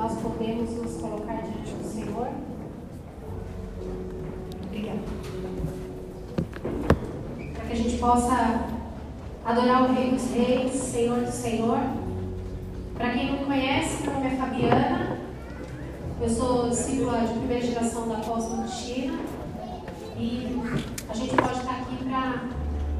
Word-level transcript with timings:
nós 0.00 0.18
podemos 0.22 0.70
nos 0.70 0.96
colocar 0.96 1.42
diante 1.42 1.72
do 1.74 1.86
Senhor? 1.86 2.28
Obrigada. 4.64 4.98
Para 7.54 7.64
que 7.66 7.72
a 7.72 7.76
gente 7.76 7.98
possa 7.98 8.66
adorar 9.44 9.82
o 9.82 9.92
Rei 9.92 10.12
dos 10.12 10.30
Reis, 10.30 10.72
Senhor 10.72 11.20
do 11.20 11.30
Senhor. 11.30 11.80
Para 12.94 13.10
quem 13.10 13.30
não 13.30 13.40
me 13.40 13.44
conhece, 13.44 14.02
meu 14.02 14.14
nome 14.14 14.26
é 14.28 14.36
Fabiana. 14.36 15.18
Eu 16.18 16.30
sou 16.30 16.70
discípula 16.70 17.20
de 17.20 17.34
primeira 17.34 17.66
geração 17.66 18.08
da 18.08 18.20
Cristina. 18.20 19.18
E 20.16 20.62
a 21.10 21.14
gente 21.14 21.36
pode 21.36 21.58
estar 21.58 21.72
aqui 21.72 21.96
para 22.04 22.44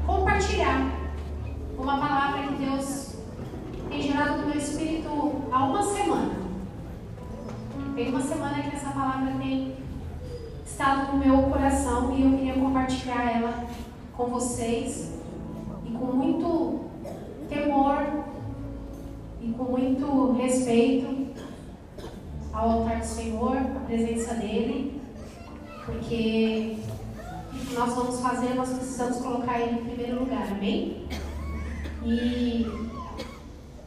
compartilhar 0.05 0.91
uma 1.79 1.97
palavra 1.97 2.47
que 2.47 2.63
Deus 2.63 3.15
tem 3.89 4.03
gerado 4.03 4.41
no 4.41 4.47
meu 4.49 4.57
espírito 4.57 5.09
há 5.51 5.65
uma 5.65 5.81
semana. 5.81 6.40
Tem 7.95 8.09
uma 8.09 8.21
semana 8.21 8.63
que 8.63 8.75
essa 8.75 8.91
palavra 8.91 9.33
tem 9.37 9.75
estado 10.65 11.11
no 11.11 11.19
meu 11.19 11.43
coração 11.43 12.15
e 12.15 12.23
eu 12.23 12.31
queria 12.31 12.53
compartilhar 12.53 13.37
ela 13.37 13.65
com 14.15 14.27
vocês 14.27 15.11
e 15.85 15.91
com 15.91 16.05
muito 16.05 16.85
temor 17.49 18.23
e 19.41 19.51
com 19.51 19.63
muito 19.65 20.31
respeito 20.33 21.27
ao 22.53 22.69
altar 22.69 22.99
do 22.99 23.05
Senhor, 23.05 23.57
a 23.57 23.79
presença 23.85 24.35
dele, 24.35 25.01
porque 25.85 26.77
o 27.53 27.65
que 27.65 27.73
nós 27.73 27.93
vamos 27.93 28.21
fazer, 28.21 28.53
nós 28.55 28.69
precisamos 28.69 29.17
colocar 29.17 29.59
ele 29.59 29.79
em 29.79 29.85
primeiro 29.85 30.19
lugar, 30.19 30.47
amém? 30.49 31.07
E 32.05 32.65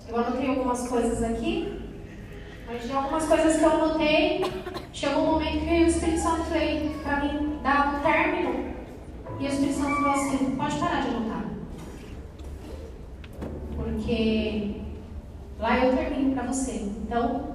eu 0.08 0.16
anotei 0.16 0.50
algumas 0.50 0.88
coisas 0.88 1.22
aqui, 1.22 1.83
mas 2.66 2.82
de 2.82 2.92
algumas 2.92 3.26
coisas 3.26 3.56
que 3.56 3.62
eu 3.62 3.70
anotei, 3.70 4.44
chegou 4.92 5.22
um 5.22 5.32
momento 5.32 5.64
que 5.64 5.84
o 5.84 5.86
Espírito 5.86 6.20
Santo 6.20 6.42
veio 6.50 6.90
para 7.02 7.24
mim 7.24 7.58
dar 7.62 7.94
um 7.94 8.00
término, 8.00 8.74
e 9.38 9.44
o 9.44 9.48
Espírito 9.48 9.78
Santo 9.78 9.96
falou 9.96 10.10
assim: 10.12 10.56
pode 10.56 10.78
parar 10.78 11.00
de 11.02 11.08
anotar. 11.08 11.44
Porque 13.76 14.80
lá 15.58 15.78
eu 15.78 15.96
termino 15.96 16.34
para 16.34 16.44
você. 16.44 16.72
Então, 16.72 17.54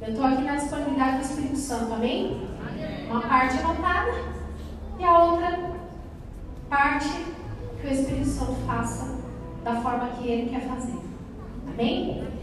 eu 0.00 0.08
estou 0.08 0.26
aqui 0.26 0.42
na 0.42 0.56
disponibilidade 0.56 1.18
do 1.18 1.22
Espírito 1.22 1.56
Santo, 1.56 1.94
amém? 1.94 2.48
Uma 3.08 3.22
parte 3.22 3.58
anotada 3.58 4.12
e 4.98 5.04
a 5.04 5.18
outra 5.24 5.70
parte 6.68 7.24
que 7.80 7.86
o 7.86 7.90
Espírito 7.90 8.26
Santo 8.26 8.56
faça 8.66 9.16
da 9.64 9.80
forma 9.80 10.08
que 10.18 10.28
ele 10.28 10.50
quer 10.50 10.62
fazer. 10.62 10.98
Amém? 11.68 12.35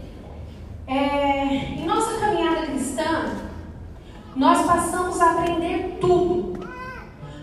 É, 0.86 1.44
em 1.46 1.86
nossa 1.86 2.18
caminhada 2.18 2.66
cristã, 2.66 3.30
nós 4.36 4.66
passamos 4.66 5.18
a 5.20 5.30
aprender 5.32 5.96
tudo. 6.00 6.58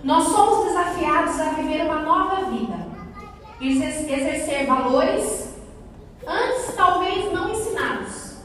Nós 0.03 0.25
somos 0.25 0.67
desafiados 0.67 1.39
a 1.39 1.49
viver 1.53 1.85
uma 1.85 2.01
nova 2.01 2.51
vida, 2.51 2.87
exercer 3.59 4.65
valores 4.65 5.55
antes 6.25 6.75
talvez 6.75 7.31
não 7.33 7.51
ensinados. 7.51 8.37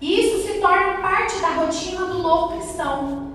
E 0.00 0.20
isso 0.20 0.46
se 0.46 0.60
torna 0.60 0.98
parte 0.98 1.38
da 1.40 1.48
rotina 1.48 2.06
do 2.06 2.18
novo 2.20 2.56
cristão. 2.56 3.32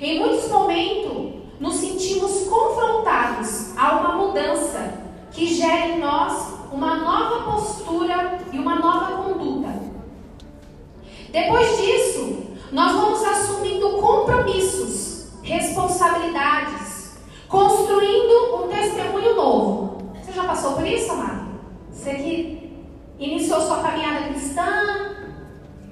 Em 0.00 0.18
muitos 0.20 0.48
momentos, 0.48 1.42
nos 1.60 1.74
sentimos 1.76 2.48
confrontados 2.48 3.76
a 3.76 4.00
uma 4.00 4.14
mudança 4.14 4.94
que 5.30 5.46
gera 5.54 5.88
em 5.88 5.98
nós 5.98 6.54
uma 6.72 6.96
nova 6.96 7.52
postura 7.52 8.38
e 8.52 8.58
uma 8.58 8.76
nova 8.76 9.16
conduta. 9.16 9.29
Depois 11.32 11.76
disso, 11.78 12.38
nós 12.72 12.92
vamos 12.92 13.22
assumindo 13.22 13.90
compromissos, 13.98 15.28
responsabilidades, 15.42 17.18
construindo 17.48 18.56
um 18.56 18.68
testemunho 18.68 19.36
novo. 19.36 20.12
Você 20.20 20.32
já 20.32 20.42
passou 20.42 20.72
por 20.72 20.86
isso, 20.86 21.12
amado? 21.12 21.50
Você 21.92 22.14
que 22.14 22.72
iniciou 23.18 23.60
sua 23.60 23.78
caminhada 23.78 24.28
cristã, 24.28 25.16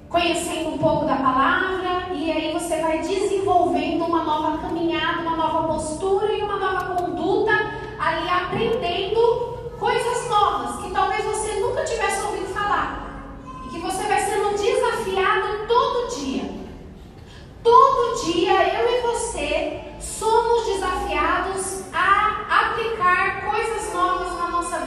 conhecendo 0.09 0.71
um 0.71 0.77
pouco 0.77 1.05
da 1.05 1.15
palavra, 1.15 2.13
e 2.13 2.29
aí 2.31 2.51
você 2.51 2.81
vai 2.81 2.99
desenvolvendo 2.99 4.03
uma 4.03 4.23
nova 4.23 4.57
caminhada, 4.57 5.21
uma 5.21 5.37
nova 5.37 5.73
postura 5.73 6.33
e 6.33 6.41
uma 6.41 6.57
nova 6.57 6.95
conduta, 6.95 7.51
ali 7.97 8.27
aprendendo 8.27 9.38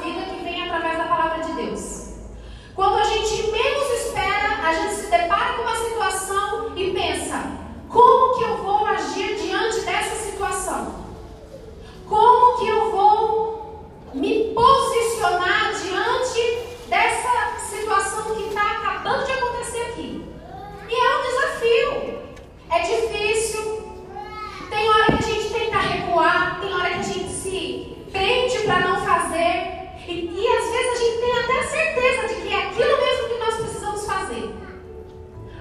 vida 0.03 0.23
que 0.23 0.45
vem 0.45 0.63
através 0.63 0.99
da 0.99 1.05
palavra 1.05 1.45
de 1.45 1.53
Deus. 1.53 2.15
Quando 2.75 2.99
a 2.99 3.05
gente 3.05 3.51
menos 3.51 3.91
espera, 4.01 4.67
a 4.67 4.75
gente 4.75 4.95
se 4.95 5.11
depara 5.11 5.55
com 5.55 5.63
uma 5.63 5.77
situação 5.77 6.73
e 6.77 6.91
pensa: 6.91 7.43
como 7.89 8.37
que 8.37 8.45
eu 8.45 8.57
vou 8.59 8.87
agir 8.87 9.37
diante 9.37 9.81
dessa 9.81 10.17
situação? 10.17 11.03
Como 12.09 12.59
que 12.59 12.69
eu 12.69 12.91
vou 12.91 13.89
me 14.15 14.53
posicionar 14.55 15.73
diante 15.75 16.89
dessa 16.89 17.59
situação 17.61 18.35
que 18.35 18.49
está 18.49 18.79
acabando 18.79 19.25
de 19.25 19.33
acontecer 19.33 19.83
aqui? 19.83 20.25
E 20.89 20.95
é 20.95 21.17
um 21.17 21.23
desafio. 21.23 22.23
É 22.71 22.79
difícil. 22.81 23.83
Tem 24.71 24.89
hora 24.89 25.07
que 25.07 25.12
a 25.12 25.35
gente 25.35 25.53
tenta 25.53 25.79
recuar, 25.79 26.61
tem 26.61 26.75
hora 26.75 26.89
que 26.89 26.99
a 26.99 27.03
gente 27.03 27.31
se 27.31 28.07
prende 28.11 28.59
para 28.61 28.81
não 28.81 29.05
fazer. 29.05 29.81
E, 30.07 30.13
e 30.13 30.49
às 30.49 30.71
vezes 30.71 30.93
a 30.93 31.05
gente 31.05 31.21
tem 31.21 31.39
até 31.39 31.63
certeza 31.63 32.29
de 32.29 32.41
que 32.43 32.55
é 32.55 32.67
aquilo 32.67 33.01
mesmo 33.01 33.29
que 33.29 33.39
nós 33.39 33.55
precisamos 33.55 34.07
fazer. 34.07 34.55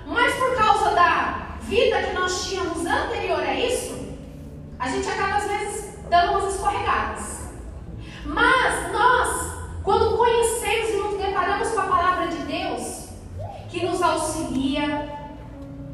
Mas 0.06 0.34
por 0.35 0.56
causa 0.56 0.91
da 0.91 1.57
vida 1.62 2.02
que 2.02 2.13
nós 2.13 2.46
tínhamos 2.46 2.85
anterior 2.85 3.40
a 3.40 3.53
isso, 3.53 3.96
a 4.80 4.90
gente 4.90 5.07
acaba 5.07 5.38
às 5.38 5.47
vezes 5.47 6.00
dando 6.09 6.31
umas 6.31 6.56
escorregadas. 6.56 7.51
Mas 8.25 8.91
nós, 8.91 9.53
quando 9.84 10.18
conhecemos 10.18 10.90
e 10.90 10.97
nos 10.97 11.18
deparamos 11.18 11.69
com 11.69 11.80
a 11.80 11.85
palavra 11.85 12.28
de 12.28 12.38
Deus, 12.38 13.09
que 13.69 13.85
nos 13.85 14.01
auxilia, 14.01 15.09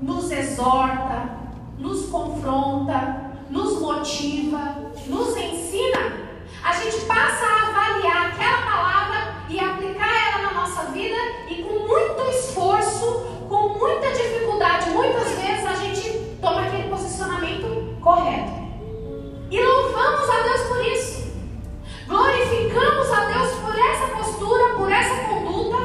nos 0.02 0.32
exorta, 0.32 1.38
nos 1.78 2.08
confronta, 2.08 3.32
nos 3.50 3.80
motiva, 3.80 4.92
nos 5.06 5.38
ensina, 5.38 6.28
a 6.64 6.74
gente 6.74 7.06
passa 7.06 7.46
a 7.46 7.70
avaliar 7.70 8.28
aquela 8.28 8.62
palavra 8.62 9.36
e 9.50 9.60
aplicar 9.60 10.10
ela 10.28 10.48
na 10.48 10.54
nossa 10.62 10.84
vida 10.92 11.18
e 11.50 11.64
com 11.64 11.88
muito 11.88 12.22
esforço, 12.30 13.46
com 13.48 13.70
muita 13.70 14.12
dificuldade, 14.12 14.90
muitas 14.90 15.30
vezes 15.32 15.66
a 15.66 15.76
gente 15.76 16.38
toma 16.42 16.62
aquele 16.62 16.90
posicionamento 16.90 17.98
correto. 18.02 18.52
E 19.50 19.62
louvamos 19.62 20.30
a 20.30 20.42
Deus 20.42 20.62
por 20.62 20.86
isso. 20.86 21.28
Glorificamos 22.08 23.12
a 23.12 23.26
Deus 23.26 23.52
por 23.60 23.78
essa 23.78 24.08
postura, 24.08 24.74
por 24.76 24.92
essa 24.92 25.16
conduta, 25.24 25.78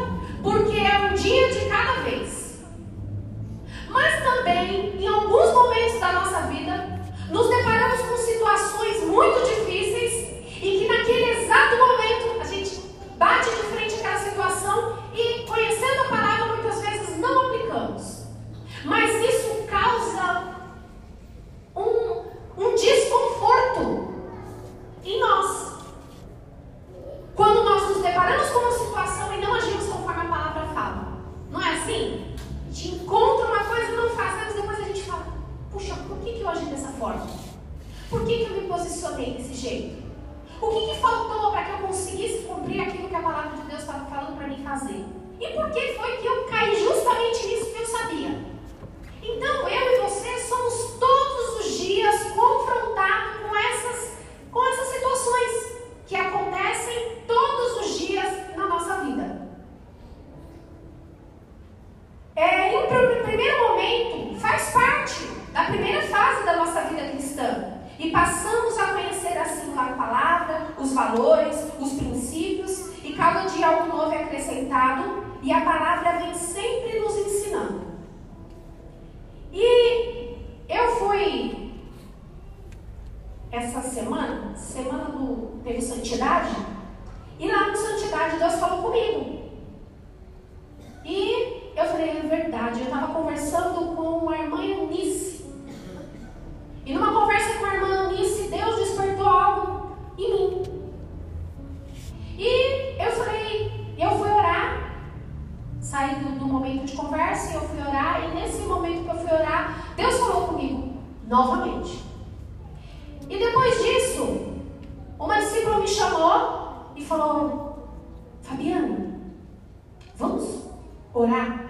orar? 121.22 121.64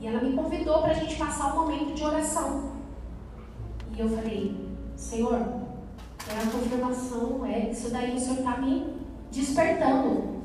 E 0.00 0.06
ela 0.06 0.20
me 0.20 0.34
convidou 0.34 0.82
para 0.82 0.90
a 0.90 0.94
gente 0.94 1.16
passar 1.16 1.52
um 1.52 1.62
momento 1.62 1.94
de 1.94 2.04
oração. 2.04 2.72
E 3.96 4.00
eu 4.00 4.08
falei: 4.08 4.54
Senhor, 4.94 5.34
é 5.34 6.42
a 6.42 6.50
confirmação, 6.50 7.46
é 7.46 7.70
isso 7.70 7.90
daí 7.90 8.14
o 8.14 8.20
Senhor 8.20 8.38
está 8.38 8.56
me 8.58 8.94
despertando. 9.30 10.36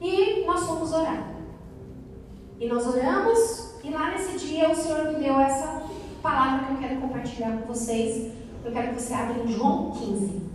E 0.00 0.44
nós 0.46 0.64
fomos 0.64 0.92
orar. 0.92 1.34
E 2.58 2.66
nós 2.66 2.86
oramos, 2.86 3.74
e 3.84 3.90
lá 3.90 4.10
nesse 4.10 4.38
dia 4.38 4.70
o 4.70 4.74
Senhor 4.74 5.12
me 5.12 5.20
deu 5.20 5.38
essa 5.38 5.82
palavra 6.20 6.66
que 6.66 6.72
eu 6.72 6.78
quero 6.78 7.00
compartilhar 7.00 7.58
com 7.58 7.66
vocês. 7.66 8.32
Eu 8.64 8.72
quero 8.72 8.88
que 8.88 9.00
você 9.00 9.14
abra 9.14 9.42
em 9.42 9.48
João 9.48 9.92
15. 9.92 10.47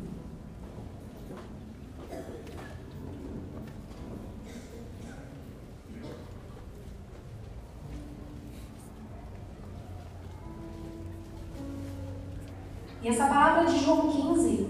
João 13.84 14.10
15 14.10 14.68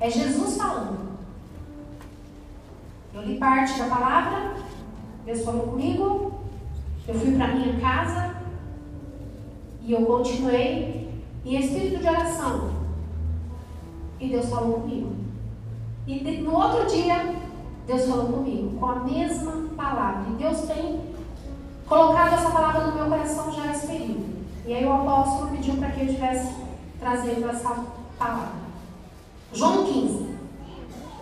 é 0.00 0.10
Jesus 0.10 0.56
falando. 0.56 1.12
Eu 3.14 3.22
li 3.22 3.38
parte 3.38 3.78
da 3.78 3.86
palavra, 3.86 4.54
Deus 5.24 5.44
falou 5.44 5.68
comigo, 5.68 6.32
eu 7.06 7.14
fui 7.14 7.36
para 7.36 7.54
minha 7.54 7.78
casa 7.78 8.36
e 9.82 9.92
eu 9.92 10.04
continuei 10.04 11.08
em 11.44 11.56
espírito 11.56 12.00
de 12.00 12.08
oração. 12.08 12.70
E 14.18 14.28
Deus 14.28 14.48
falou 14.48 14.80
comigo. 14.80 15.14
E 16.06 16.38
no 16.38 16.54
outro 16.54 16.86
dia, 16.86 17.34
Deus 17.86 18.06
falou 18.06 18.26
comigo 18.26 18.78
com 18.78 18.86
a 18.86 19.00
mesma 19.00 19.68
palavra. 19.76 20.30
E 20.30 20.34
Deus 20.34 20.62
tem 20.62 21.00
colocado 21.86 22.34
essa 22.34 22.50
palavra 22.50 22.86
no 22.86 22.94
meu 22.94 23.06
coração 23.06 23.52
já 23.52 23.66
nesse 23.66 23.86
período. 23.86 24.24
E 24.64 24.74
aí 24.74 24.84
o 24.84 24.92
apóstolo 24.92 25.50
pediu 25.50 25.76
para 25.76 25.90
que 25.90 26.00
eu 26.00 26.06
estivesse 26.06 26.54
trazendo 26.98 27.48
essa 27.48 28.01
João 29.52 29.84
15. 29.84 30.38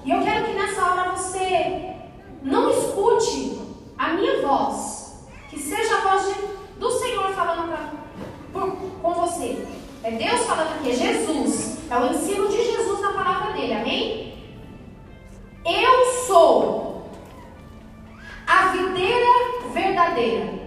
E 0.05 0.11
eu 0.11 0.23
quero 0.23 0.47
que 0.47 0.53
nessa 0.53 0.85
hora 0.85 1.11
você 1.11 1.95
não 2.43 2.71
escute 2.71 3.61
a 3.99 4.09
minha 4.15 4.41
voz, 4.47 5.27
que 5.49 5.59
seja 5.59 5.97
a 5.97 6.01
voz 6.01 6.27
de, 6.27 6.79
do 6.79 6.91
Senhor 6.91 7.33
falando 7.35 7.69
pra, 7.69 7.91
por, 8.53 8.77
com 9.03 9.15
você. 9.15 9.67
É 10.03 10.11
Deus 10.13 10.41
falando 10.47 10.75
aqui, 10.77 10.91
é 10.91 10.95
Jesus. 10.95 11.79
É 11.91 11.97
o 11.99 12.07
ensino 12.07 12.49
de 12.49 12.57
Jesus 12.57 13.01
na 13.01 13.13
palavra 13.13 13.53
dele, 13.53 13.75
amém? 13.75 14.31
Eu 15.65 16.07
sou 16.27 17.11
a 18.47 18.69
videira 18.69 19.71
verdadeira. 19.73 20.61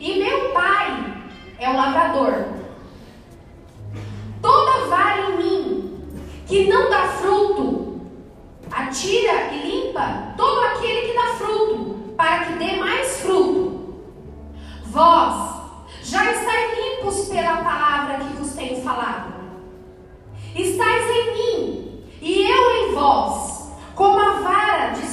E 0.00 0.18
meu 0.18 0.50
pai 0.52 1.22
é 1.58 1.70
o 1.70 1.76
lavrador. 1.76 2.63
Toda 4.44 4.86
vara 4.88 5.30
em 5.30 5.36
mim 5.38 6.20
que 6.46 6.66
não 6.66 6.90
dá 6.90 7.08
fruto, 7.08 7.98
atira 8.70 9.54
e 9.54 9.86
limpa 9.86 10.34
todo 10.36 10.60
aquele 10.60 11.08
que 11.08 11.14
dá 11.14 11.34
fruto, 11.38 12.12
para 12.14 12.44
que 12.44 12.52
dê 12.58 12.76
mais 12.76 13.20
fruto. 13.20 13.94
Vós 14.84 15.62
já 16.02 16.30
estáis 16.30 16.78
limpos 16.78 17.26
pela 17.30 17.56
palavra 17.62 18.18
que 18.18 18.36
vos 18.36 18.52
tenho 18.52 18.82
falado. 18.82 19.32
Estais 20.54 21.10
em 21.10 21.32
mim 21.32 22.04
e 22.20 22.42
eu 22.42 22.70
em 22.76 22.94
vós, 22.94 23.72
como 23.94 24.20
a 24.20 24.40
vara 24.40 24.88
de 24.90 25.03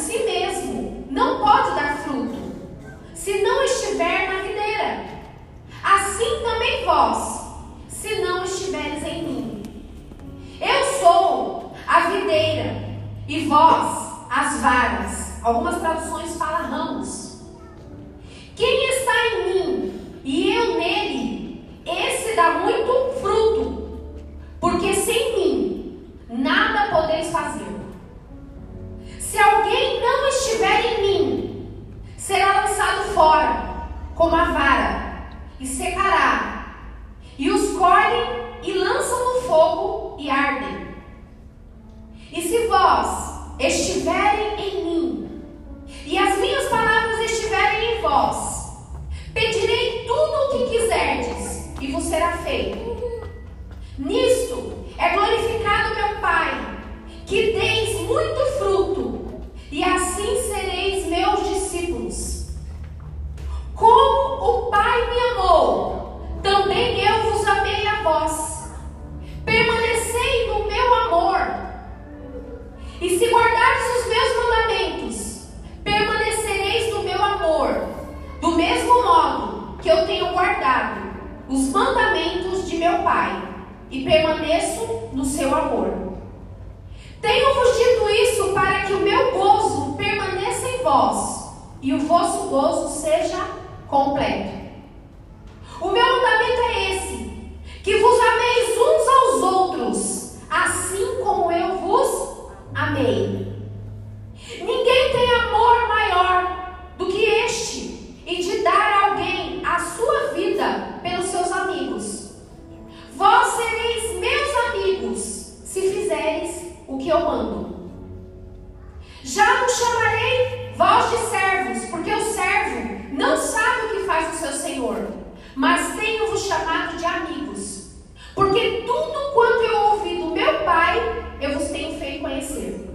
Já 119.24 119.62
não 119.62 119.70
chamarei 119.70 120.74
vós 120.76 121.10
de 121.12 121.18
servos, 121.30 121.86
porque 121.90 122.14
o 122.14 122.34
servo 122.34 123.14
não 123.14 123.38
sabe 123.38 123.86
o 123.86 123.90
que 123.92 124.06
faz 124.06 124.34
o 124.34 124.38
seu 124.38 124.54
senhor, 124.54 125.08
mas 125.56 125.96
tenho-vos 125.96 126.46
chamado 126.46 126.98
de 126.98 127.06
amigos, 127.06 127.92
porque 128.34 128.84
tudo 128.86 129.34
quanto 129.34 129.64
eu 129.64 129.78
ouvi 129.92 130.18
do 130.18 130.32
meu 130.32 130.64
Pai, 130.64 131.36
eu 131.40 131.58
vos 131.58 131.70
tenho 131.70 132.00
feito 132.00 132.22
conhecer. 132.22 132.90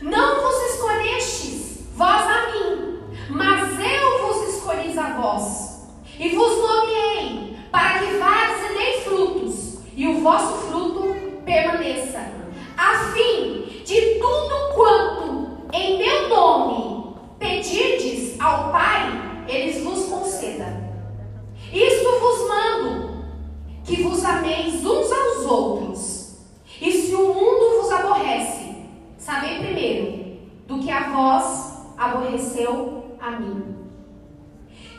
Não 0.00 0.42
vos 0.42 0.74
escolhestes 0.74 1.78
vós 1.94 2.22
a 2.22 2.50
mim, 2.50 3.00
mas 3.30 3.78
eu 3.80 4.26
vos 4.26 4.54
escolhi 4.54 4.98
a 4.98 5.14
vós, 5.14 5.88
e 6.18 6.28
vos 6.30 6.58
nomeei, 6.58 7.58
para 7.70 7.98
que 7.98 8.16
vades 8.18 8.70
e 8.70 8.74
deem 8.74 9.00
frutos, 9.02 9.78
e 9.94 10.08
o 10.08 10.20
vosso 10.20 10.68
fruto 10.68 11.14
permaneça. 11.44 12.35
Vos 23.94 24.24
ameis 24.24 24.84
uns 24.84 25.12
aos 25.12 25.46
outros. 25.46 26.38
E 26.80 26.90
se 26.90 27.14
o 27.14 27.32
mundo 27.32 27.80
vos 27.80 27.92
aborrece, 27.92 28.74
sabei 29.16 29.58
primeiro 29.58 30.38
do 30.66 30.78
que 30.78 30.90
a 30.90 31.10
vós 31.10 31.94
aborreceu 31.96 33.16
a 33.20 33.30
mim. 33.30 33.76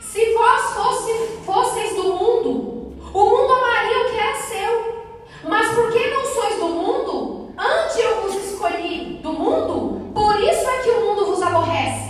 Se 0.00 0.32
vós 0.32 0.72
fosse, 0.72 1.12
fosseis 1.44 1.94
do 1.94 2.14
mundo, 2.14 2.94
o 3.12 3.24
mundo 3.24 3.52
amaria 3.52 4.00
o 4.00 4.10
que 4.10 4.18
era 4.18 4.34
seu. 4.36 4.98
Mas 5.46 5.74
porque 5.74 6.08
não 6.08 6.24
sois 6.24 6.56
do 6.56 6.68
mundo, 6.68 7.52
antes 7.56 7.96
eu 7.98 8.22
vos 8.22 8.34
escolhi 8.34 9.20
do 9.22 9.32
mundo, 9.32 10.12
por 10.12 10.40
isso 10.40 10.68
é 10.68 10.82
que 10.82 10.90
o 10.90 11.00
mundo 11.04 11.26
vos 11.26 11.42
aborrece. 11.42 12.08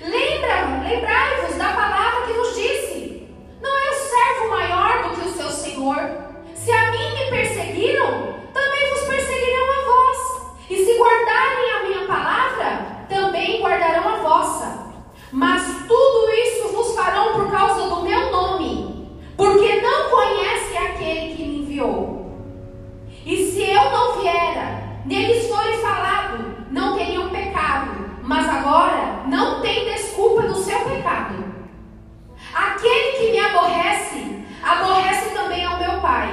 Lembra, 0.00 0.82
lembrai-vos 0.82 1.56
da 1.56 1.72
palavra 1.72 2.26
que 2.26 2.32
vos 2.32 2.54
disse: 2.56 3.28
Não 3.60 3.70
é 3.70 3.90
o 3.90 3.94
servo 3.94 4.50
maior 4.50 5.02
do 5.04 5.10
que 5.10 5.28
o 5.28 5.32
seu 5.32 5.50
senhor. 5.50 5.96
Se 6.56 6.72
a 6.72 6.90
mim 6.90 7.14
me 7.14 7.30
perseguiram, 7.30 8.34
também 8.52 8.90
vos 8.90 9.02
perseguirão 9.02 9.72
a 9.72 9.84
vós. 9.84 10.42
E 10.68 10.81
se 10.92 10.98
guardarem 10.98 11.70
a 11.72 11.82
minha 11.84 12.06
palavra, 12.06 13.06
também 13.08 13.62
guardarão 13.62 14.08
a 14.08 14.16
vossa. 14.16 14.92
Mas 15.30 15.62
tudo 15.88 16.30
isso 16.44 16.68
vos 16.68 16.94
farão 16.94 17.32
por 17.32 17.50
causa 17.50 17.88
do 17.88 18.02
meu 18.02 18.30
nome, 18.30 19.08
porque 19.36 19.80
não 19.80 20.10
conhece 20.10 20.76
aquele 20.76 21.34
que 21.34 21.44
me 21.44 21.58
enviou. 21.62 22.32
E 23.24 23.36
se 23.46 23.62
eu 23.62 23.90
não 23.90 24.20
viera, 24.20 24.82
neles 25.06 25.48
foi 25.48 25.78
falado, 25.78 26.56
não 26.70 26.96
teriam 26.96 27.30
pecado, 27.30 27.90
mas 28.22 28.46
agora 28.48 29.22
não 29.26 29.60
tem 29.60 29.84
desculpa 29.86 30.42
do 30.42 30.56
seu 30.56 30.80
pecado. 30.80 31.42
Aquele 32.54 33.12
que 33.12 33.30
me 33.32 33.40
aborrece, 33.40 34.44
aborrece 34.62 35.30
também 35.30 35.64
ao 35.64 35.78
meu 35.78 36.00
Pai. 36.00 36.28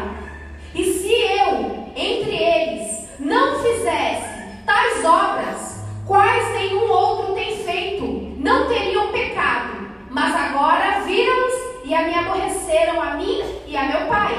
E 0.75 0.83
se 0.83 1.13
eu, 1.13 1.87
entre 1.95 2.35
eles, 2.35 3.07
não 3.19 3.59
fizesse 3.59 4.38
tais 4.69 5.03
obras, 5.03 5.83
quais 6.05 6.53
nenhum 6.53 6.91
outro 6.91 7.33
tem 7.33 7.57
feito, 7.57 8.05
não 8.37 8.67
teriam 8.67 9.07
pecado, 9.07 9.89
mas 10.11 10.35
agora 10.35 11.01
viram-nos 11.01 11.53
e 11.83 11.95
a 11.95 12.03
me 12.03 12.13
aborreceram 12.13 13.01
a 13.01 13.15
mim 13.15 13.41
e 13.65 13.75
a 13.75 13.85
meu 13.85 14.07
Pai. 14.07 14.35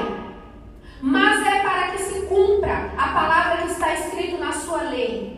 Mas 1.01 1.45
é 1.45 1.59
para 1.59 1.91
que 1.91 1.97
se 2.01 2.27
cumpra 2.27 2.93
a 2.97 3.07
palavra 3.09 3.57
que 3.57 3.71
está 3.71 3.93
escrito 3.93 4.37
na 4.37 4.53
sua 4.53 4.83
lei: 4.83 5.30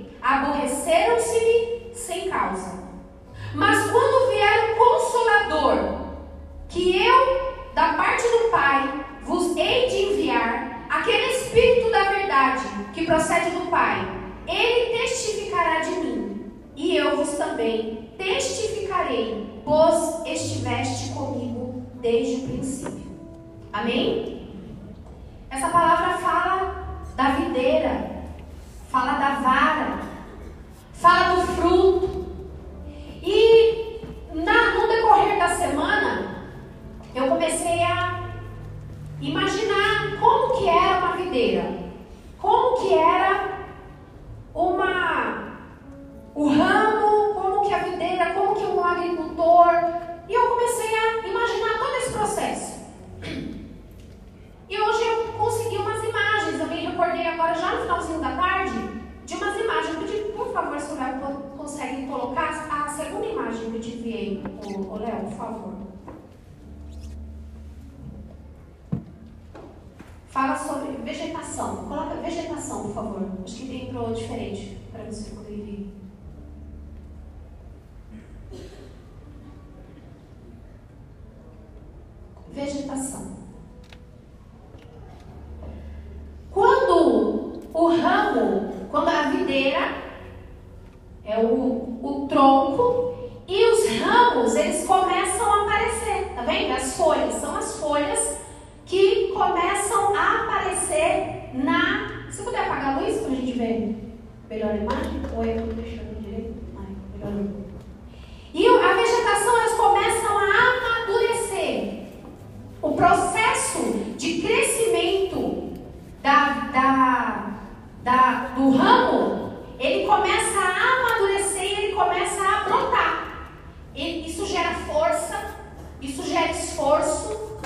gera 126.33 126.51
esforço. 126.51 127.61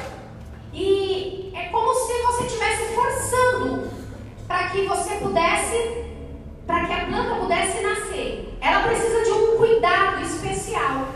E 0.73 1.53
é 1.55 1.69
como 1.69 1.93
se 1.93 2.21
você 2.23 2.43
estivesse 2.43 2.93
forçando 2.93 3.89
para 4.45 4.69
que 4.69 4.85
você 4.85 5.15
pudesse, 5.15 6.05
para 6.67 6.85
que 6.85 6.93
a 6.93 7.05
planta 7.05 7.35
pudesse 7.35 7.81
nascer. 7.81 8.57
Ela 8.59 8.83
precisa 8.83 9.23
de 9.23 9.31
um 9.31 9.57
cuidado 9.57 10.21
especial. 10.21 11.07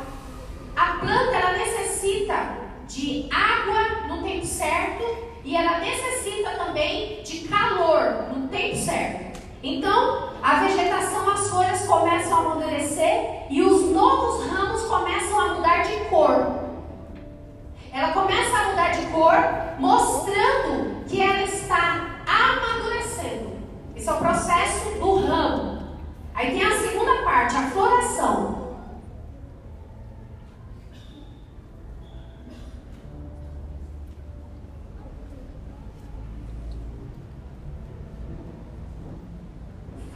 A 0.76 0.94
planta 0.94 1.36
ela 1.36 1.58
necessita 1.58 2.58
de 2.88 3.30
água 3.32 4.08
no 4.08 4.24
tempo 4.24 4.46
certo 4.46 5.04
e 5.44 5.56
ela 5.56 5.80
necessita 5.80 6.52
também 6.52 7.22
de 7.24 7.48
calor 7.50 8.34
no 8.34 8.48
tempo 8.48 8.78
certo. 8.78 9.42
Então, 9.62 10.32
a 10.42 10.62
vegetação, 10.62 11.30
as 11.30 11.50
folhas 11.50 11.86
começam 11.86 12.34
a 12.34 12.40
amadurecer 12.40 13.46
e 13.50 13.62
os 13.62 13.92
novos 13.92 14.48
ramos 14.48 14.84
começam 14.84 15.40
a 15.40 15.54
mudar 15.56 15.84
de 15.84 15.98
cor. 16.06 16.61
Ela 17.94 18.14
começa 18.14 18.58
a 18.58 18.70
mudar 18.70 18.90
de 18.92 19.06
cor, 19.08 19.36
mostrando 19.80 21.04
que 21.08 21.22
ela 21.22 21.44
está 21.44 22.22
amadurecendo. 22.26 23.52
Esse 23.96 24.08
é 24.08 24.14
o 24.14 24.18
processo 24.18 25.00
do 25.00 25.26
ramo. 25.26 25.98
Aí 26.34 26.52
tem 26.52 26.64
a 26.64 26.80
segunda 26.80 27.24
parte, 27.24 27.56
a 27.56 27.70
floração. 27.70 28.62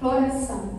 floração. 0.05 0.74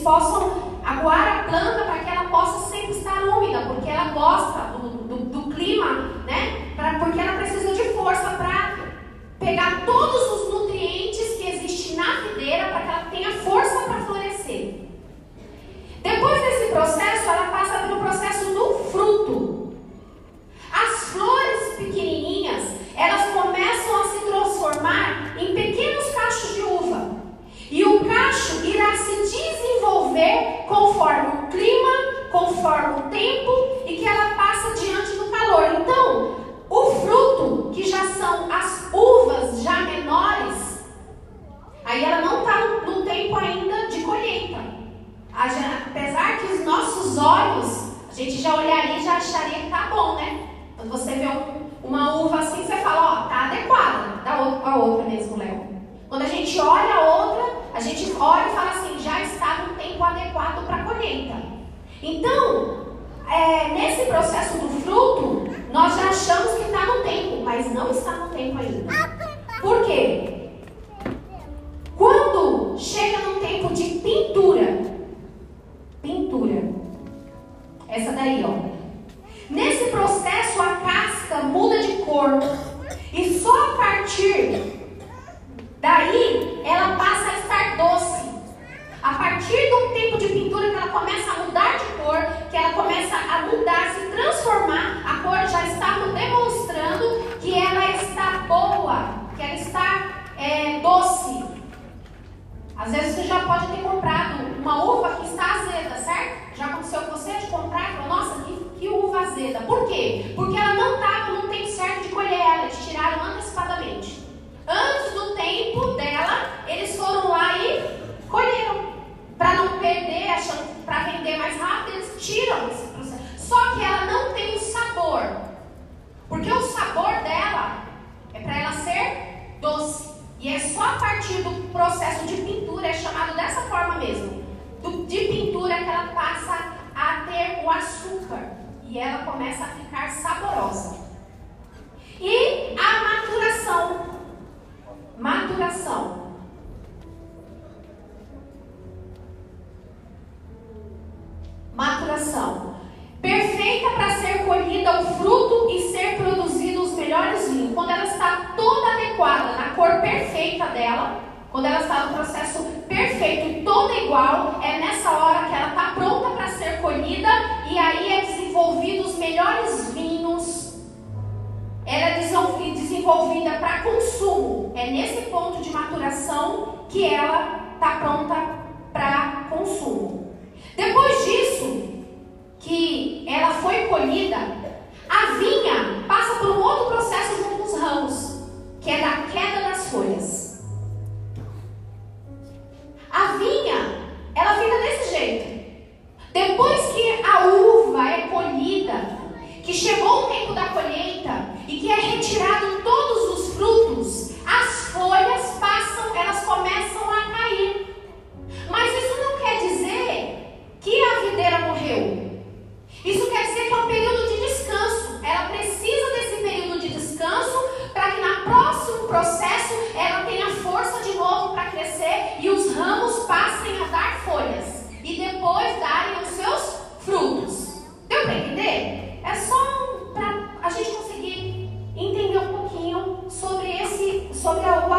possam 0.00 0.50
aguar 0.84 1.40
a 1.40 1.42
planta 1.44 1.84
para 1.84 1.98
que 2.00 2.10
ela 2.10 2.24
possa 2.24 2.68
sempre 2.70 2.92
estar 2.92 3.22
úmida, 3.22 3.60
porque 3.66 3.88
ela 3.88 4.10
gosta 4.12 4.49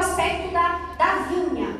aspecto 0.01 0.51
da, 0.51 0.95
da 0.97 1.15
vinha. 1.29 1.77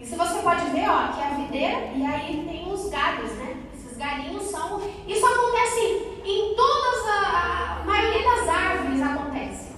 Isso 0.00 0.16
você 0.16 0.38
pode 0.40 0.66
ver, 0.70 0.88
ó, 0.88 1.08
que 1.08 1.20
é 1.20 1.26
a 1.26 1.34
videira 1.34 1.92
e 1.94 2.04
aí 2.04 2.44
tem 2.48 2.72
os 2.72 2.88
galhos, 2.90 3.30
né? 3.32 3.56
Esses 3.74 3.96
galhinhos 3.96 4.44
são. 4.44 4.80
Isso 5.06 5.26
acontece 5.26 6.20
em 6.24 6.54
todas 6.56 7.08
a, 7.08 7.80
a 7.80 7.84
maioria 7.84 8.24
das 8.24 8.48
árvores 8.48 9.02
acontece. 9.02 9.72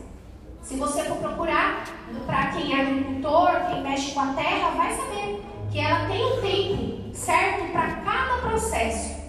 Se 0.63 0.77
você 0.77 1.05
for 1.05 1.19
procurar, 1.19 1.85
para 2.27 2.47
quem 2.49 2.73
é 2.73 2.81
agricultor, 2.81 3.69
quem 3.69 3.83
mexe 3.83 4.13
com 4.13 4.21
a 4.21 4.33
terra, 4.35 4.71
vai 4.71 4.97
saber 4.97 5.45
que 5.71 5.81
ela 5.81 6.09
tem 6.09 6.25
um 6.25 6.41
tempo 6.41 7.15
certo 7.15 7.73
para 7.73 7.91
cada 7.97 8.39
processo. 8.43 9.22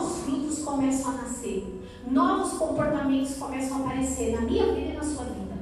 novos 0.00 0.22
frutos 0.22 0.58
começam 0.60 1.10
a 1.10 1.14
nascer, 1.16 1.82
novos 2.10 2.54
comportamentos 2.54 3.36
começam 3.36 3.76
a 3.76 3.80
aparecer 3.80 4.32
na 4.32 4.40
minha 4.40 4.72
vida 4.72 4.92
e 4.92 4.96
na 4.96 5.02
sua 5.02 5.24
vida, 5.24 5.54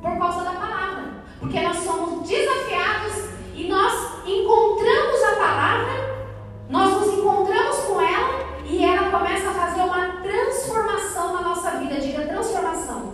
por 0.00 0.18
causa 0.18 0.42
da 0.42 0.52
palavra, 0.52 1.24
porque 1.38 1.60
nós 1.60 1.76
somos 1.78 2.26
desafiados 2.26 3.28
e 3.54 3.68
nós 3.68 4.26
encontramos 4.26 5.22
a 5.22 5.36
palavra, 5.36 6.32
nós 6.70 6.94
nos 6.94 7.18
encontramos 7.18 7.76
com 7.76 8.00
ela 8.00 8.44
e 8.64 8.82
ela 8.82 9.10
começa 9.10 9.50
a 9.50 9.52
fazer 9.52 9.82
uma 9.82 10.22
transformação 10.22 11.34
na 11.34 11.42
nossa 11.42 11.70
vida, 11.72 12.00
diga 12.00 12.26
transformação. 12.26 13.12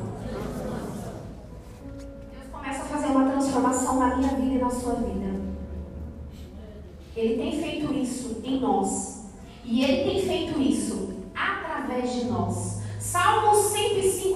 Deus 2.30 2.46
começa 2.52 2.82
a 2.82 2.86
fazer 2.86 3.06
uma 3.08 3.28
transformação 3.28 3.98
na 3.98 4.16
minha 4.16 4.36
vida 4.36 4.54
e 4.54 4.58
na 4.58 4.70
sua 4.70 4.94
vida. 4.94 5.40
Ele 7.16 7.36
tem 7.42 7.60
feito 7.60 7.92
isso 7.92 8.40
em 8.44 8.60
nós. 8.60 9.09
E 9.64 9.84
Ele 9.84 10.10
tem 10.10 10.22
feito 10.22 10.60
isso 10.60 11.10
através 11.34 12.12
de 12.12 12.24
nós. 12.24 12.80
Salmo 12.98 13.54
105. 13.54 14.29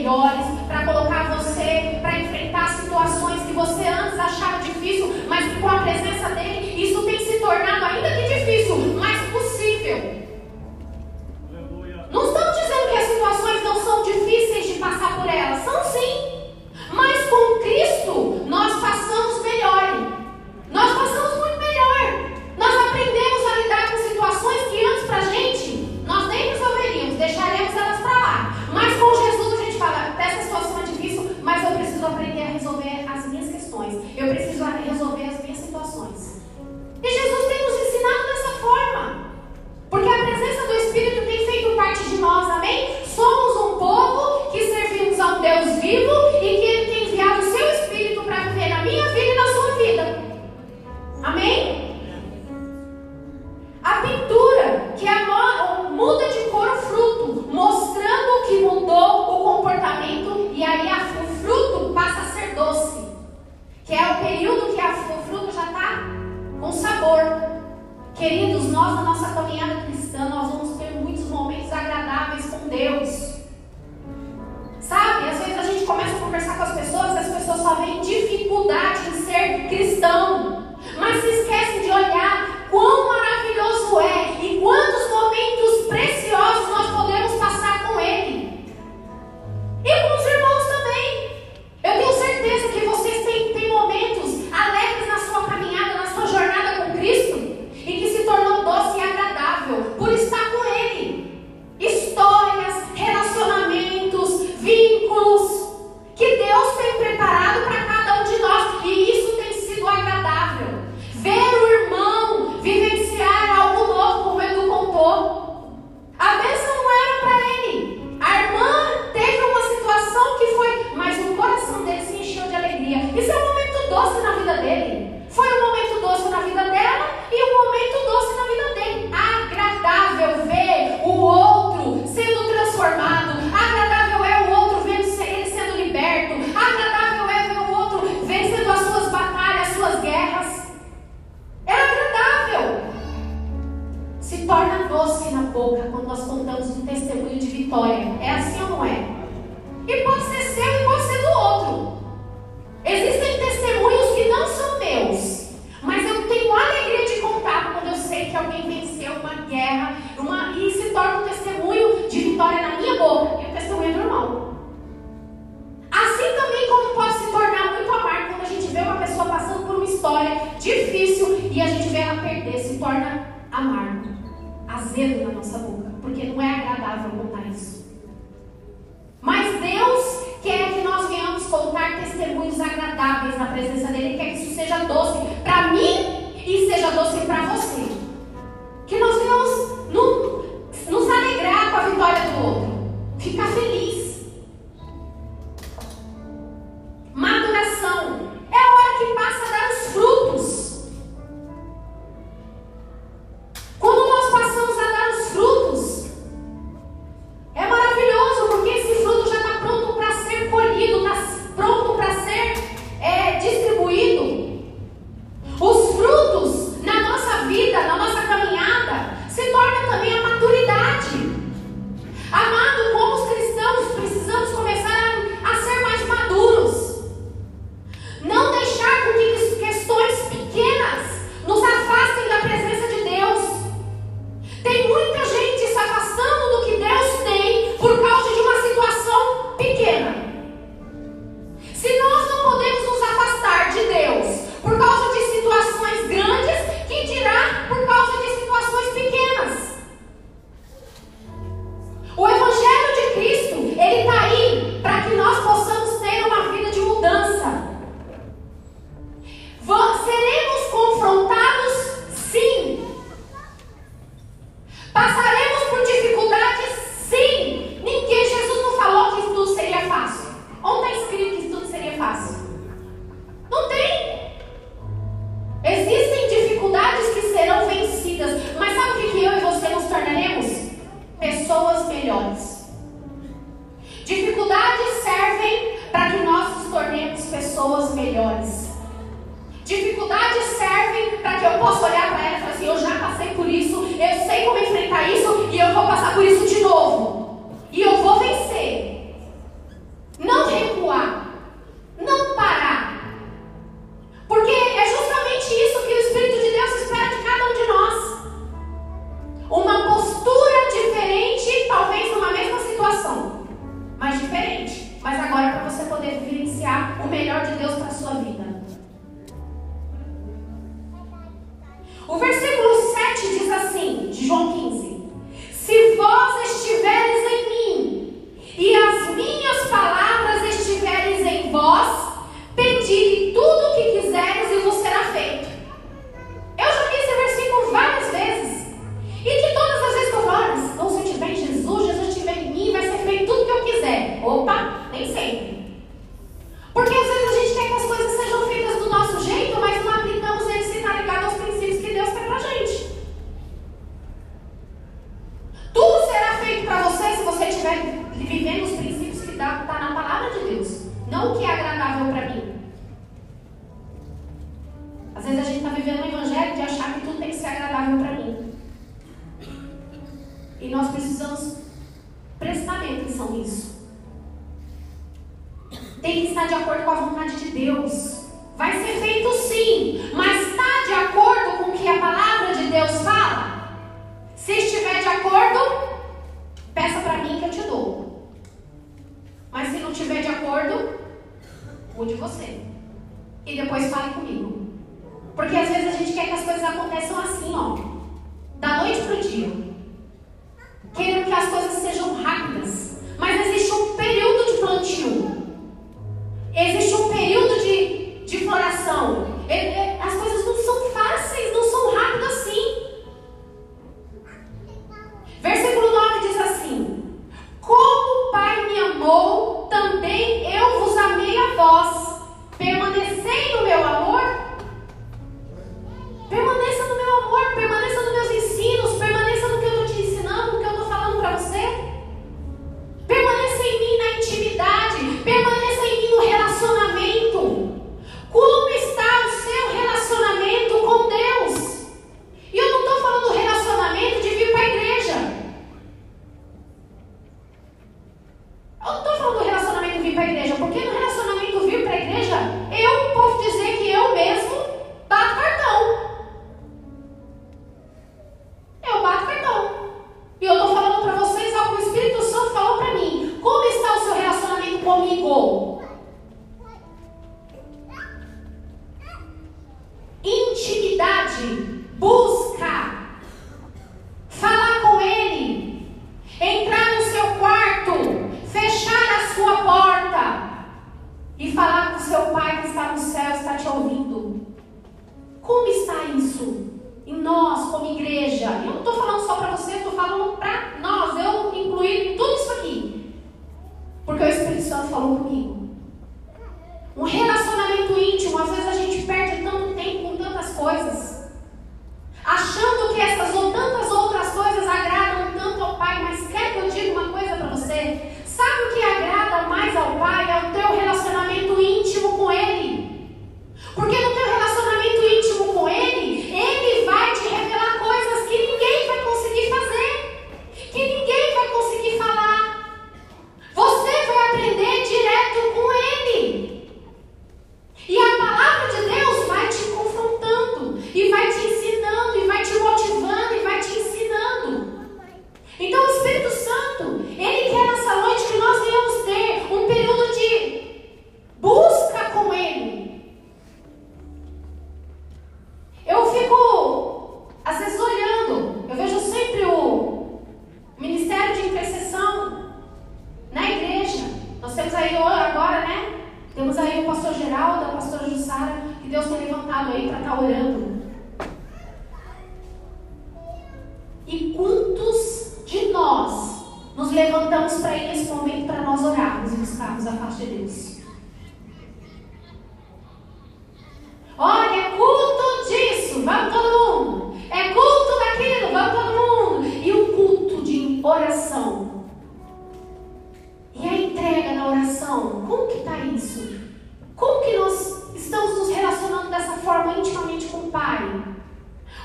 melhores, 0.00 0.46
para 0.66 0.84
colocar 0.86 1.36
você, 1.36 1.98
para 2.00 2.20
enfrentar 2.20 2.68
situações 2.70 3.42
que 3.42 3.52
você 3.52 3.86
antes 3.86 4.18
achava 4.18 4.62
difícil, 4.62 5.14
mas 5.28 5.52
que 5.52 5.60
com 5.60 5.68
a 5.68 5.78
presença 5.80 6.30
dele 6.30 6.69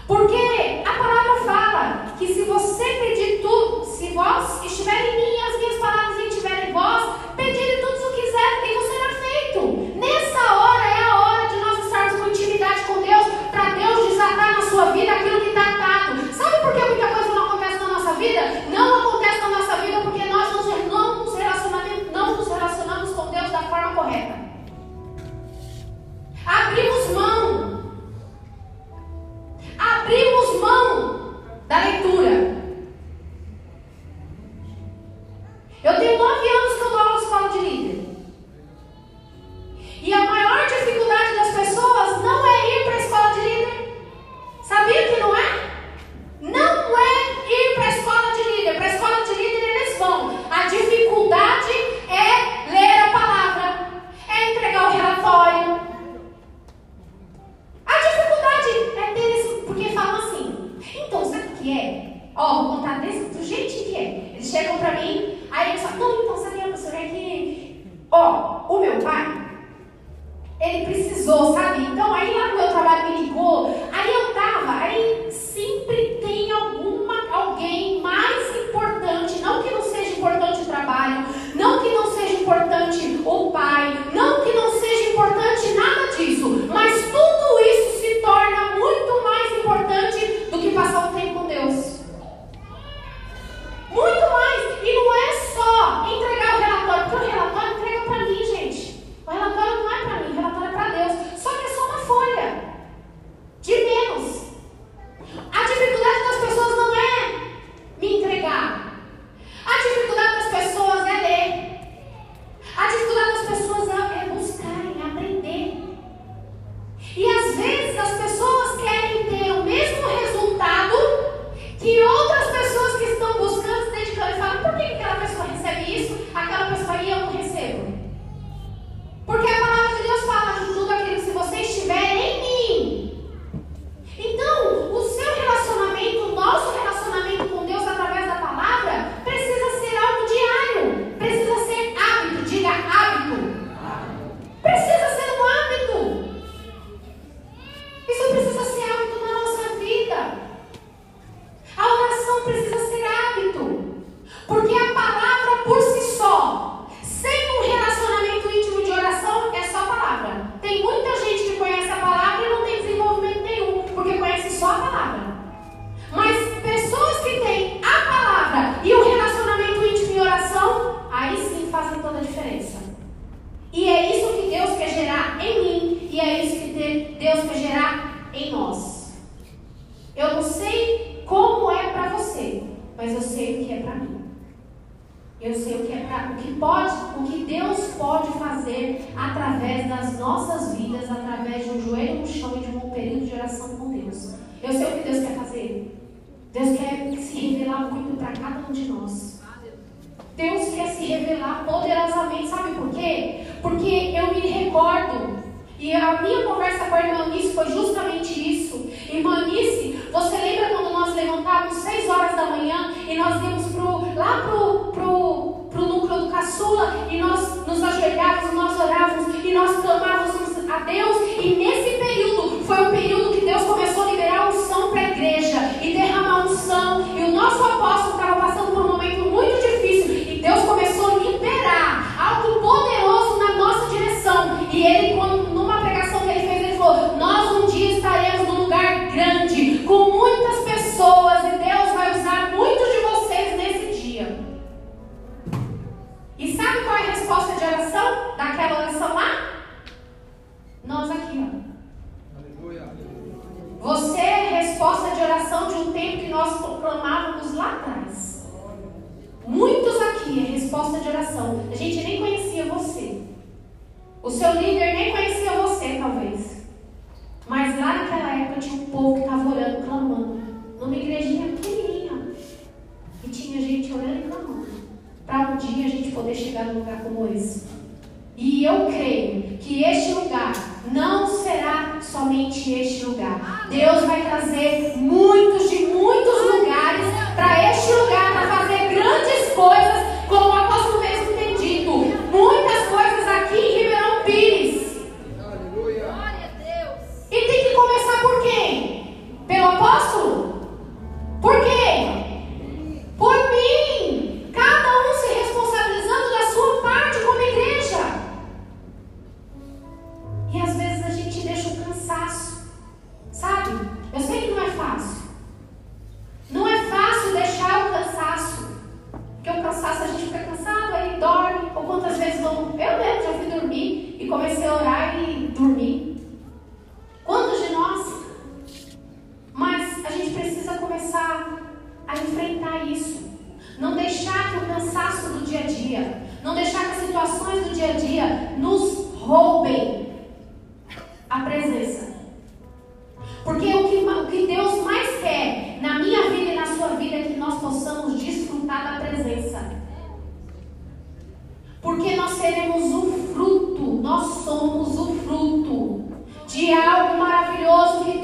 Porque 0.07 0.83
a 0.85 0.93
palavra 0.93 1.45
fala 1.45 2.15
que 2.19 2.27
se 2.27 2.43
você 2.43 2.83
pedir 2.83 3.41
tudo, 3.41 3.85
se 3.85 4.11
vós 4.11 4.63
estiver 4.63 4.93
em 4.93 5.15
mim, 5.17 5.39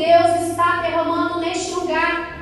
Deus 0.02 0.49
está 0.49 0.82
derramando 0.82 1.41
neste 1.41 1.76
lugar. 1.76 2.40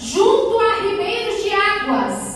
junto 0.00 0.58
a 0.58 0.82
ribeiros 0.82 1.44
de 1.44 1.52
águas. 1.52 2.29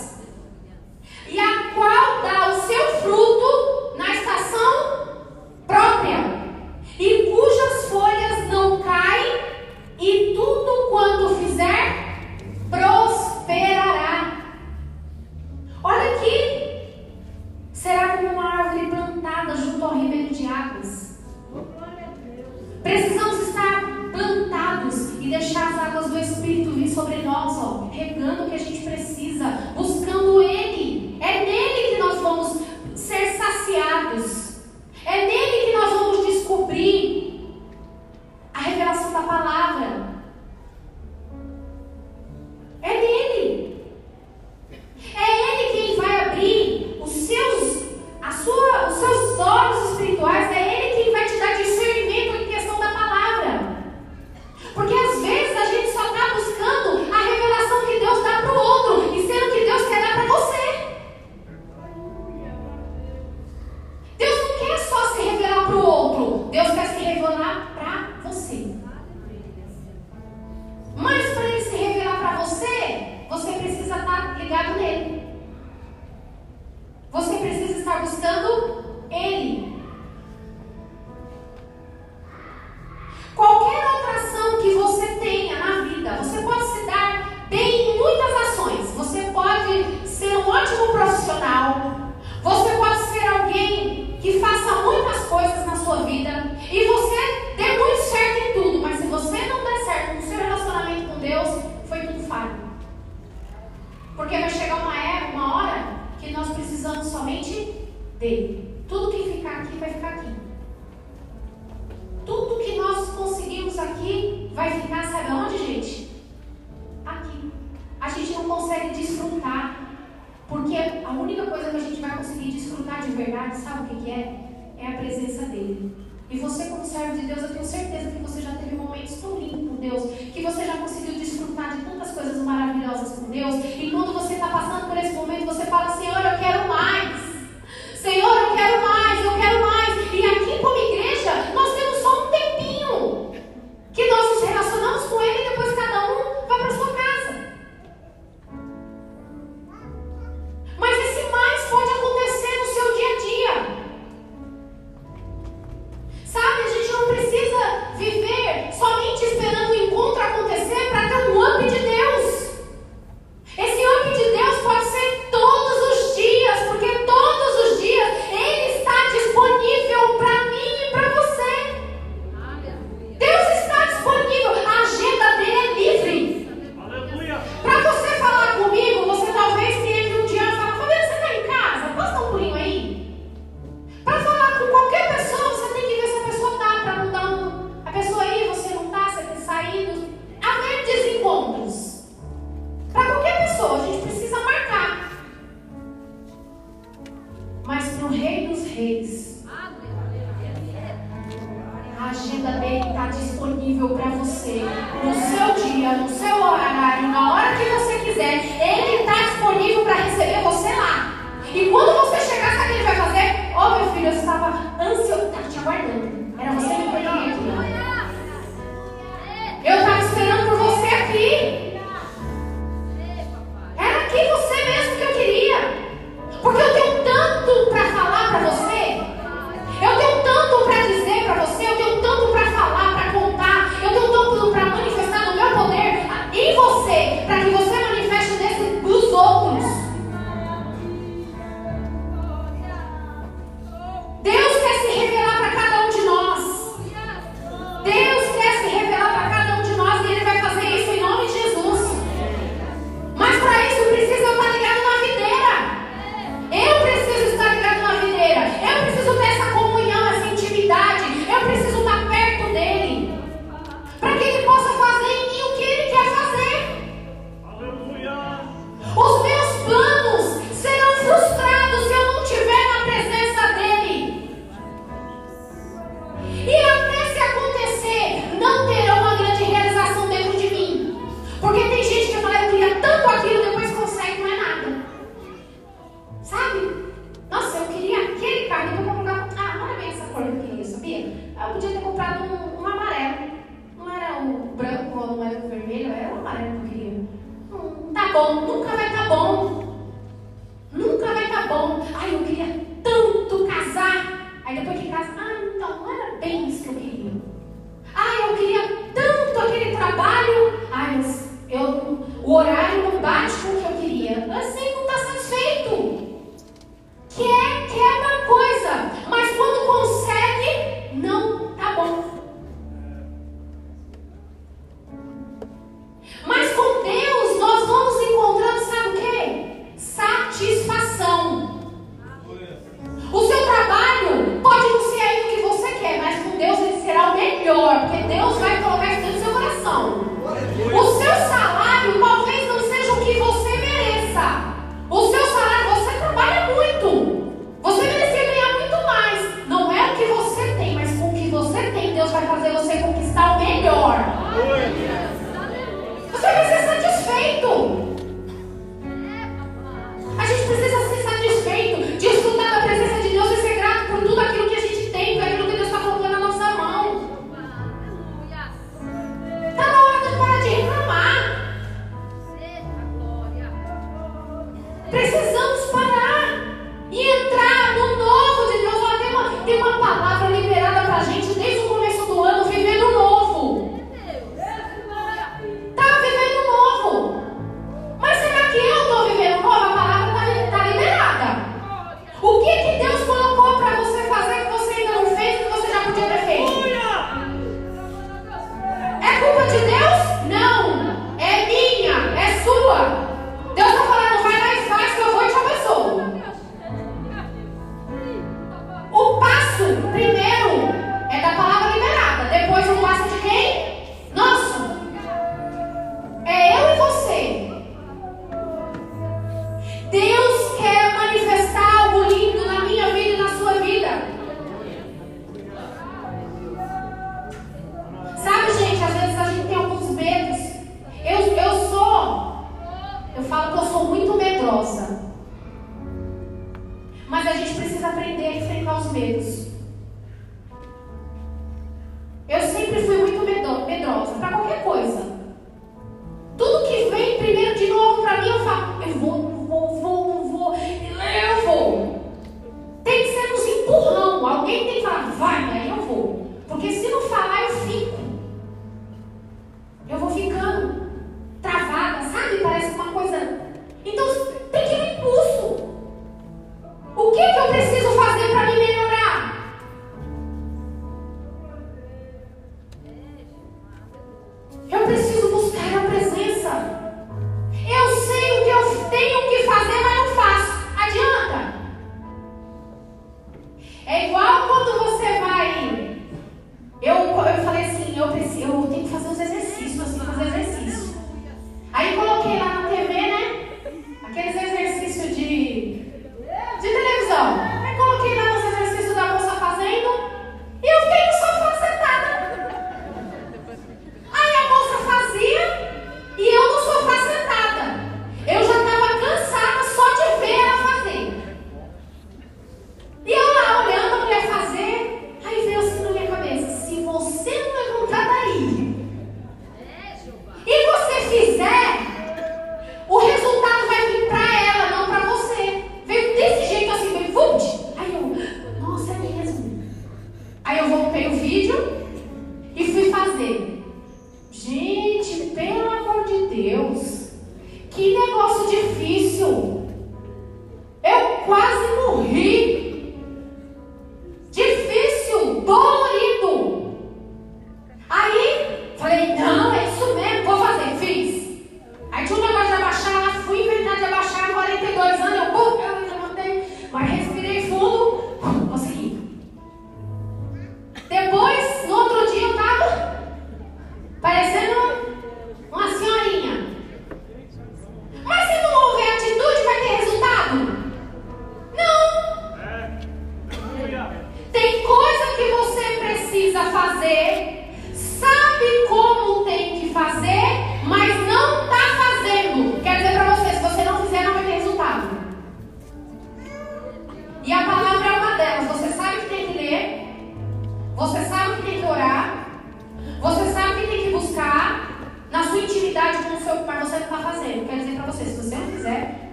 conseguir 122.25 122.53
desfrutar 122.53 123.03
de 123.03 123.11
verdade, 123.11 123.57
sabe 123.59 123.85
o 123.85 123.97
que, 123.97 124.05
que 124.05 124.11
é? 124.11 124.41
É 124.79 124.87
a 124.87 124.99
presença 124.99 125.47
dele. 125.47 125.95
E 126.31 126.39
você, 126.39 126.65
como 126.65 126.85
servo 126.85 127.19
de 127.19 127.27
Deus, 127.27 127.43
eu 127.43 127.49
tenho 127.51 127.65
certeza 127.65 128.11
que 128.11 128.23
você 128.23 128.41
já 128.41 128.53
teve 128.53 128.75
momentos 128.75 129.21
tão 129.21 129.39
lindos 129.39 129.69
com 129.69 129.77
Deus, 129.77 130.11
que 130.33 130.43
você 130.43 130.65
já 130.65 130.79
conseguiu 130.79 131.15
desfrutar 131.15 131.77
de 131.77 131.85
tantas 131.85 132.11
coisas 132.13 132.43
maravilhosas 132.43 133.19
com 133.19 133.31
Deus. 133.31 133.55
E 133.65 133.91
quando 133.91 134.13
você 134.15 134.35
está 134.35 134.49
passando 134.49 134.89
por 134.89 134.97
esse 134.97 135.13
momento, 135.13 135.45
você 135.45 135.67
fala 135.67 135.95
assim: 135.95 136.09
Olha, 136.09 136.34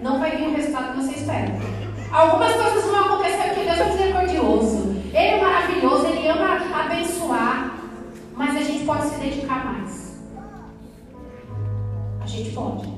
não 0.02 0.18
vai 0.18 0.36
vir 0.36 0.48
o 0.48 0.54
resultado 0.54 0.92
que 0.92 1.02
você 1.02 1.14
espera. 1.14 1.52
Algumas 2.10 2.52
coisas 2.52 2.84
vão 2.84 3.04
acontecer 3.04 3.44
porque 3.44 3.64
Deus 3.64 3.78
é 3.78 3.84
misericordioso, 3.84 4.96
Ele 5.06 5.16
é 5.16 5.40
maravilhoso, 5.40 6.06
Ele 6.06 6.28
ama 6.28 6.58
abençoar, 6.84 7.78
mas 8.34 8.56
a 8.56 8.60
gente 8.60 8.84
pode 8.84 9.04
se 9.04 9.20
dedicar 9.20 9.64
mais. 9.64 10.20
A 12.20 12.26
gente 12.26 12.50
pode. 12.50 12.91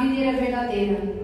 Olha 0.00 0.68
Deus 0.68 1.17